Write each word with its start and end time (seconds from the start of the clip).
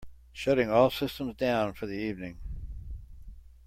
Shutting 0.33 0.67
all 0.67 0.89
systems 0.89 1.35
down 1.35 1.73
for 1.75 1.85
the 1.85 1.93
evening. 1.93 2.39